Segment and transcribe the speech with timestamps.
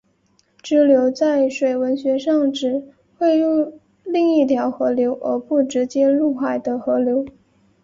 [0.63, 2.87] 支流在水文学上指
[3.19, 7.23] 汇入另一条河流而不直接入海的河流。